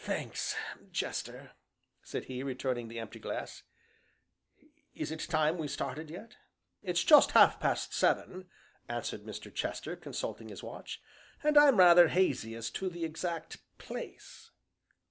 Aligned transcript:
"Thanks, 0.00 0.54
Chester," 0.92 1.52
said 2.02 2.24
he, 2.26 2.42
returning 2.42 2.88
the 2.88 2.98
empty 2.98 3.18
glass; 3.18 3.62
"is 4.94 5.10
it 5.10 5.20
time 5.20 5.56
we 5.56 5.66
started 5.66 6.10
yet?" 6.10 6.36
"It's 6.82 7.02
just 7.02 7.30
half 7.30 7.58
past 7.58 7.94
seven," 7.94 8.50
answered 8.86 9.22
Mr. 9.22 9.50
Chester, 9.54 9.96
consulting 9.96 10.50
his 10.50 10.62
watch, 10.62 11.00
"and 11.42 11.56
I'm 11.56 11.78
rather 11.78 12.08
hazy 12.08 12.54
as 12.54 12.68
to 12.72 12.90
the 12.90 13.06
exact 13.06 13.56
place." 13.78 14.50